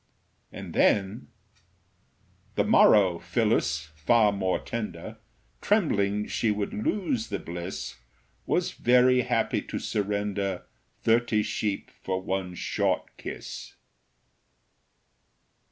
[0.51, 1.27] And then
[2.55, 5.19] The morrow, Phyllis, far more tender,
[5.61, 7.97] Trembling she would lose the bliss,
[8.47, 10.63] Was very happy to surrender
[11.03, 13.75] Thirty sheep for one short kiss.